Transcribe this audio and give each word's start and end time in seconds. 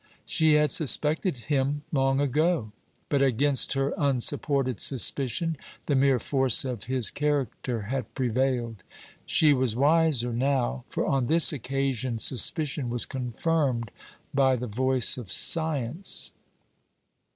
She 0.25 0.53
had 0.53 0.71
suspected 0.71 1.37
him 1.37 1.83
long 1.91 2.19
ago; 2.19 2.71
but 3.07 3.21
against 3.21 3.73
her 3.73 3.93
unsupported 3.99 4.79
suspicion 4.79 5.57
the 5.85 5.95
mere 5.95 6.17
force 6.19 6.65
of 6.65 6.85
his 6.85 7.11
character 7.11 7.83
had 7.83 8.11
prevailed. 8.15 8.81
She 9.27 9.53
was 9.53 9.75
wiser 9.75 10.33
now; 10.33 10.85
for 10.89 11.05
on 11.05 11.27
this 11.27 11.53
occasion 11.53 12.17
suspicion 12.17 12.89
was 12.89 13.05
confirmed 13.05 13.91
by 14.33 14.55
the 14.55 14.65
voice 14.65 15.19
of 15.19 15.31
science. 15.31 16.31